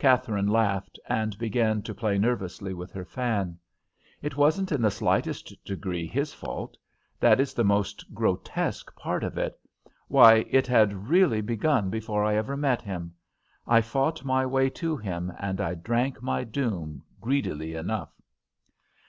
Katherine 0.00 0.48
laughed 0.48 0.98
and 1.08 1.38
began 1.38 1.80
to 1.82 1.94
play 1.94 2.18
nervously 2.18 2.74
with 2.74 2.90
her 2.90 3.04
fan. 3.04 3.56
"It 4.20 4.36
wasn't 4.36 4.72
in 4.72 4.82
the 4.82 4.90
slightest 4.90 5.54
degree 5.64 6.08
his 6.08 6.34
fault; 6.34 6.76
that 7.20 7.38
is 7.38 7.54
the 7.54 7.62
most 7.62 8.12
grotesque 8.12 8.92
part 8.96 9.22
of 9.22 9.38
it. 9.38 9.56
Why, 10.08 10.44
it 10.50 10.66
had 10.66 11.08
really 11.08 11.40
begun 11.40 11.88
before 11.88 12.24
I 12.24 12.34
ever 12.34 12.56
met 12.56 12.82
him. 12.82 13.14
I 13.64 13.80
fought 13.80 14.24
my 14.24 14.44
way 14.44 14.70
to 14.70 14.96
him, 14.96 15.32
and 15.38 15.60
I 15.60 15.74
drank 15.76 16.20
my 16.20 16.42
doom 16.42 17.04
greedily 17.20 17.74
enough." 17.76 18.10